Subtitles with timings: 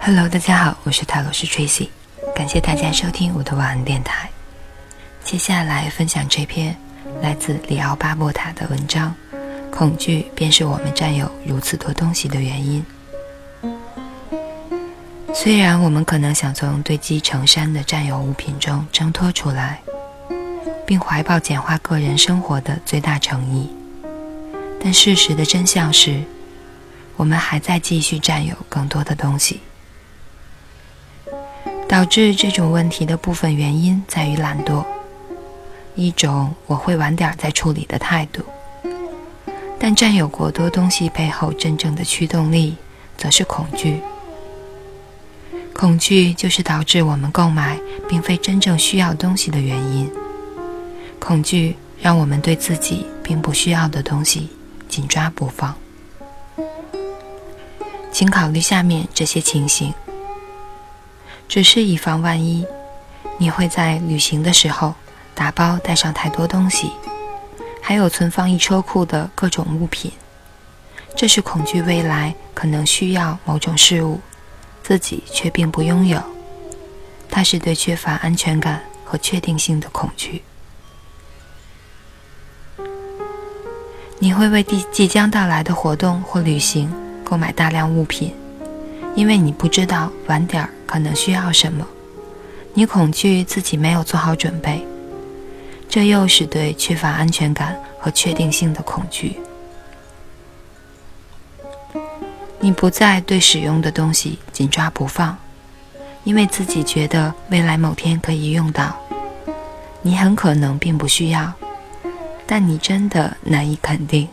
[0.00, 1.88] Hello，大家好，我是塔罗斯 Tracy，
[2.34, 4.28] 感谢大家收听我的晚安电台。
[5.24, 6.76] 接下来分享这篇
[7.20, 9.14] 来自里奥巴莫塔的文章：
[9.70, 12.84] 恐惧便是我们占有如此多东西的原因。
[15.32, 19.80] 虽然我们可能想从堆积成山的占有物品中挣脱出来，
[20.92, 23.66] 并怀抱简化个人生活的最大诚意，
[24.78, 26.22] 但事实的真相是，
[27.16, 29.60] 我们还在继续占有更多的东西。
[31.88, 34.84] 导致这种问题的部分原因在于懒惰，
[35.94, 38.44] 一种我会晚点再处理的态度。
[39.78, 42.76] 但占有过多东西背后真正的驱动力，
[43.16, 44.02] 则是恐惧。
[45.72, 50.12] 恐惧就是导致我们购买并非真正需要东西的原因。
[51.22, 54.50] 恐惧让我们对自己并不需要的东西
[54.88, 55.72] 紧抓不放。
[58.10, 59.94] 请考虑下面这些情形。
[61.48, 62.66] 只是以防万一，
[63.38, 64.94] 你会在旅行的时候
[65.32, 66.90] 打包带上太多东西，
[67.80, 70.10] 还有存放一车库的各种物品。
[71.14, 74.20] 这是恐惧未来可能需要某种事物，
[74.82, 76.20] 自己却并不拥有。
[77.30, 80.42] 它是对缺乏安全感和确定性的恐惧。
[84.22, 86.88] 你会为即即将到来的活动或旅行
[87.24, 88.32] 购买大量物品。
[89.16, 91.84] 因为你不知道晚点儿可能需要什么，
[92.72, 94.86] 你恐惧自己没有做好准备，
[95.88, 99.40] 这又是对缺乏安全感和确定性的恐惧。
[102.60, 105.36] 你不再对使用的东西紧抓不放，
[106.22, 108.96] 因为自己觉得未来某天可以用到。
[110.00, 111.52] 你很可能并不需要，
[112.46, 114.28] 但你真的难以肯定。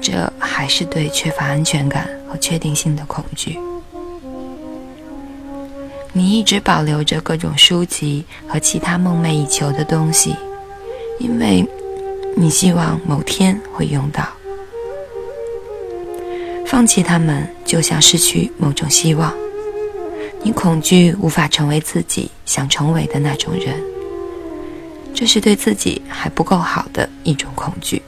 [0.00, 3.58] 这还是对缺乏安全感和确定性的恐惧。
[6.12, 10.36] 你一直保留着各种书籍和其他梦寐以求的东西，
[11.18, 11.66] 因为
[12.36, 14.28] 你希望某天会用到。
[16.66, 19.32] 放弃它们就像失去某种希望。
[20.42, 23.80] 你恐惧无法成为自己想成为的那种人，
[25.14, 28.02] 这是对自己还不够好的一种恐惧。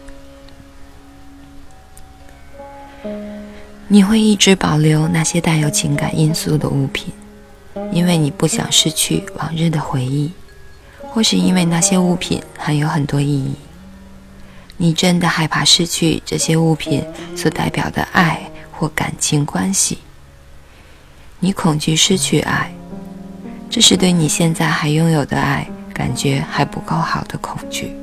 [3.89, 7.15] 你会一直保留那些带有情感因素的物品，
[7.93, 10.33] 因为你不想失去往日的回忆，
[10.99, 13.55] 或是因为那些物品还有很多意义。
[14.77, 17.03] 你真的害怕失去这些物品
[17.37, 19.99] 所代表的爱或感情关系。
[21.39, 22.75] 你恐惧失去爱，
[23.71, 25.67] 这是对你现在还拥有的爱
[25.97, 27.97] 感觉还不够好的恐惧。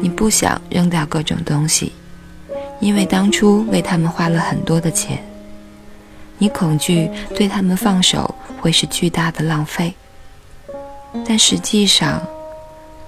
[0.00, 1.92] 你不想扔掉各种东西。
[2.80, 5.18] 因为当初为他们花了很多的钱，
[6.38, 9.92] 你恐惧对他们放手会是巨大的浪费。
[11.26, 12.22] 但实际上，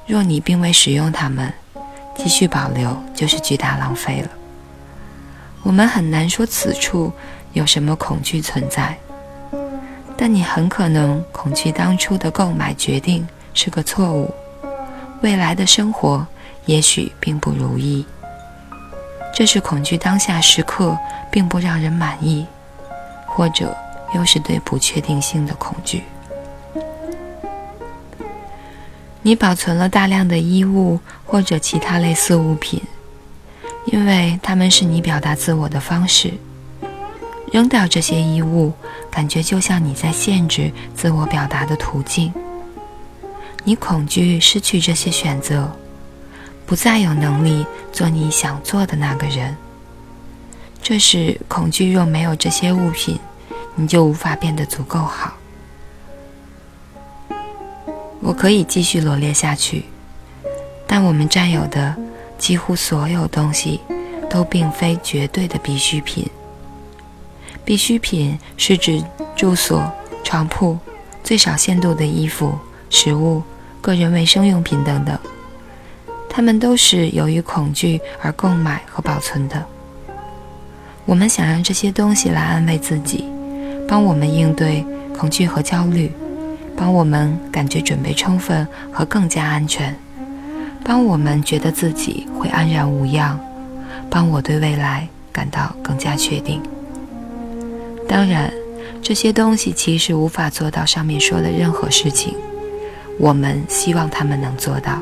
[0.09, 1.53] 若你并未使用它们，
[2.17, 4.29] 继续保留就是巨大浪费了。
[5.63, 7.13] 我们很难说此处
[7.53, 8.99] 有什么恐惧存在，
[10.23, 14.31] 但你很可能恐惧当初的购买决定是个错误，
[15.23, 16.27] 未来的生活
[16.67, 18.05] 也许并不如意。
[19.35, 20.95] 这是恐惧当下时刻
[21.31, 22.47] 并不让人满意，
[23.25, 23.75] 或者
[24.15, 26.03] 又是对不确定性的恐惧。
[29.23, 32.83] 你保存了大量的衣物或者其他类似物品，
[33.87, 36.35] 因为它们是你表达自我的方式。
[37.51, 38.73] 扔掉这些衣物，
[39.11, 42.33] 感觉就像你在限制自我表达的途径。
[43.65, 45.71] 你恐惧失去这些选择。
[46.67, 49.57] 不再有能力做你想做的那个人。
[50.81, 53.19] 这是恐惧，若没有这些物品，
[53.75, 55.35] 你就无法变得足够好。
[58.21, 59.87] 我可以继续罗列下去，
[60.87, 61.97] 但我们占有的
[62.39, 63.81] 几乎所有东西，
[64.31, 66.31] 都并非绝对的必需品。
[67.71, 69.01] 必需品是指
[69.37, 69.81] 住所、
[70.25, 70.77] 床铺、
[71.23, 72.53] 最少限度的衣服、
[72.89, 73.41] 食物、
[73.81, 75.17] 个人卫生用品等等。
[76.29, 79.65] 他们都是由于恐惧而购买和保存的。
[81.05, 83.27] 我们想让这些东西来安慰自己，
[83.87, 84.85] 帮我们应对
[85.17, 86.11] 恐惧和焦虑，
[86.77, 89.97] 帮我们感觉准备充分和更加安全，
[90.83, 93.39] 帮我们觉得自己会安然无恙，
[94.11, 96.61] 帮我对未来感到更加确定。
[98.11, 98.53] 当然，
[99.01, 102.35] 这些东西其实无法做到上面说的任何事情。
[103.21, 105.01] 我们希望他们能做到，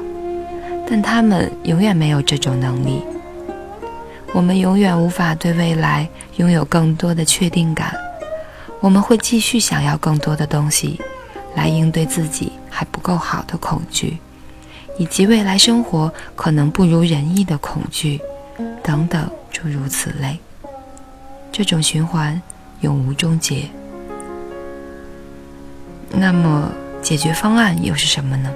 [0.87, 3.03] 但他们永远没有这种能力。
[4.35, 6.07] 我们永远无法对未来
[6.37, 7.95] 拥有更多的确定感。
[8.79, 11.01] 我们会继续想要更多的东西，
[11.55, 14.19] 来应对自己还不够好的恐惧，
[14.99, 18.21] 以及未来生活可能不如人意的恐惧，
[18.83, 20.39] 等等诸如此类。
[21.51, 22.41] 这种循环
[22.81, 23.65] 永无终结。
[26.11, 26.71] 那么？
[27.01, 28.51] 解决方案又是什么呢？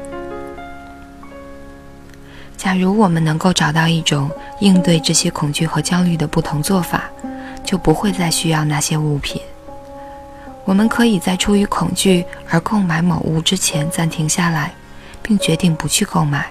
[2.57, 4.29] 假如我们能够找到一种
[4.59, 7.05] 应对这些恐惧和焦虑的不同做法，
[7.65, 9.41] 就不会再需要那些物品。
[10.65, 14.75] 我们可以在出于恐惧而购买某物之前暂停下来，
[15.23, 16.51] 并决定不去购买。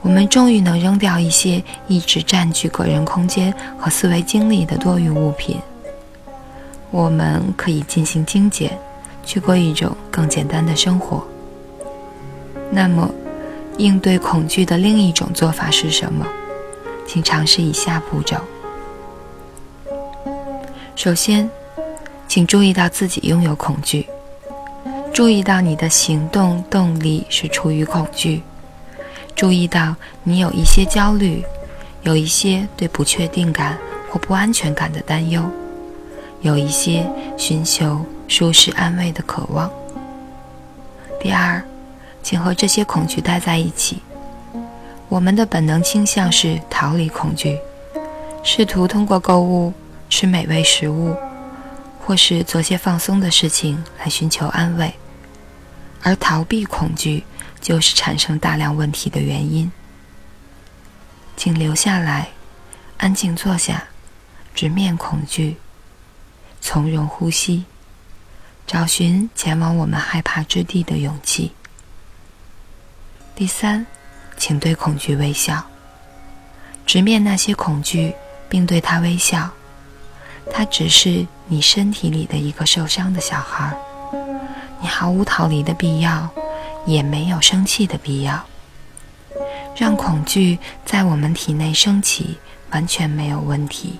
[0.00, 5.60] 我们终于能扔掉一些一直占据个人空间和思维精力的多余物品。
[6.92, 8.78] 我们可以进行精简。
[9.24, 11.24] 去过一种更简单的生活。
[12.72, 13.08] 那么，
[13.78, 16.26] 应对恐惧的另一种做法是什么？
[17.06, 18.36] 请尝试以下步骤。
[20.96, 21.48] 首先，
[22.26, 24.08] 请注意到自己拥有恐惧，
[25.14, 28.42] 注意到你的行动动力是出于恐惧，
[29.36, 29.94] 注意到
[30.24, 31.44] 你有一些焦虑，
[32.02, 33.78] 有一些对不确定感
[34.10, 35.44] 或不安全感的担忧，
[36.42, 38.04] 有一些寻求。
[38.28, 39.70] 舒适安慰的渴望。
[41.20, 41.62] 第二，
[42.22, 44.00] 请和这些恐惧待在一起。
[45.10, 47.58] 我们的本能倾向是逃离恐惧，
[48.42, 49.74] 试图通过购物、
[50.08, 51.14] 吃美味食物，
[52.00, 54.94] 或是做些放松的事情来寻求安慰。
[56.02, 57.22] 而逃避恐惧
[57.60, 59.70] 就是产生大量问题的原因。
[61.36, 62.28] 请留下来，
[62.96, 63.84] 安静坐下，
[64.54, 65.58] 直面恐惧，
[66.62, 67.66] 从容呼吸。
[68.66, 71.52] 找寻前往我们害怕之地的勇气。
[73.34, 73.84] 第三，
[74.38, 75.62] 请对恐惧微笑，
[76.86, 78.14] 直面那些恐惧，
[78.48, 79.50] 并对他微笑。
[80.52, 83.76] 他只是你身体里的一个受伤的小孩，
[84.80, 86.28] 你毫无逃离的必要，
[86.86, 88.42] 也没有生气的必要。
[89.76, 92.38] 让恐惧在我们体内升起，
[92.70, 93.98] 完全没有问题，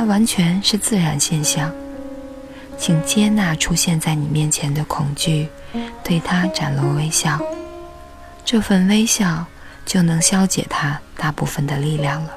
[0.00, 1.70] 它完全是自然现象。
[2.78, 5.46] 请接纳出现在你面前的恐惧，
[6.02, 7.38] 对它展露微笑，
[8.42, 9.44] 这份微笑
[9.84, 12.30] 就能消解它大部分的力量了。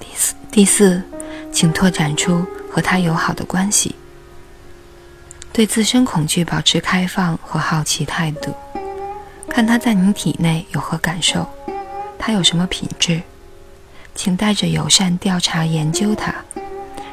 [0.00, 1.00] 第四，第四，
[1.52, 3.94] 请拓展出和他友好的关系，
[5.52, 8.52] 对自身恐惧保持开放和好奇态度，
[9.48, 11.48] 看他在你体内有何感受，
[12.18, 13.22] 他有什么品质，
[14.18, 16.34] 请带着友善调查研究它。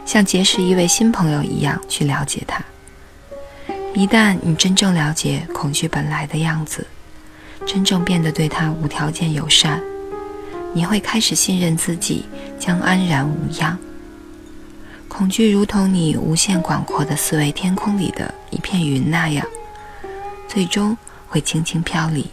[0.07, 2.65] 像结识一位新朋友一样去了解它。
[3.93, 6.85] 一旦你真正了解恐惧本来的样子，
[7.63, 9.79] 真正变得对它无条件友善，
[10.73, 12.25] 你会开始信任自己，
[12.59, 13.77] 将安然无恙。
[15.07, 19.45] 恐惧如同你无限广阔的思维天空里的一片云那样，
[20.47, 20.97] 最终
[21.27, 22.27] 会轻轻飘离。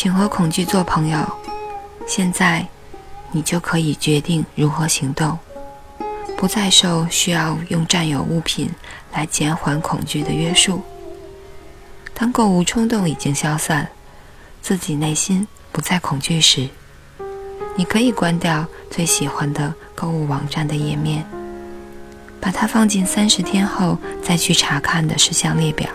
[0.00, 1.18] 请和恐惧做朋友。
[2.06, 2.66] 现在。
[3.32, 5.38] 你就可以决定如何行动，
[6.36, 8.68] 不再受需要用占有物品
[9.12, 10.82] 来减缓恐惧的约束。
[12.12, 13.88] 当购物冲动已经消散，
[14.60, 16.68] 自己内心不再恐惧时，
[17.76, 21.24] 你可以关掉最喜欢的购物网站的页面，
[22.40, 25.88] 把它放进三十天后再去查看的事项列表。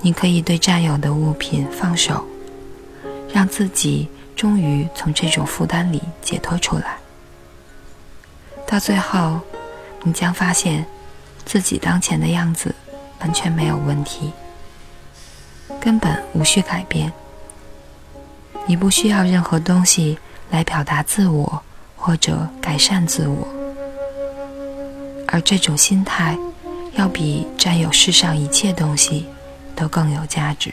[0.00, 2.24] 你可以对占有的物品放手，
[3.32, 4.08] 让自己。
[4.34, 6.96] 终于从这种负担里解脱出来。
[8.66, 9.38] 到最后，
[10.02, 10.84] 你将发现
[11.44, 12.74] 自己当前的样子
[13.20, 14.32] 完全没有问题，
[15.78, 17.12] 根本无需改变。
[18.66, 20.18] 你不需要任何东西
[20.50, 21.62] 来表达自我
[21.94, 23.46] 或者改善自我，
[25.28, 26.36] 而这种心态
[26.94, 29.26] 要比占有世上一切东西
[29.76, 30.72] 都更有价值。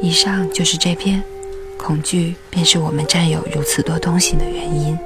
[0.00, 1.22] 以上就是这篇
[1.76, 4.96] 恐惧便是我们占有如此多东西的原因。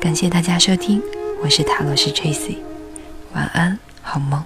[0.00, 1.02] 感谢大家收听，
[1.42, 2.56] 我是塔罗师 Tracy
[3.32, 4.44] 晚安好梦。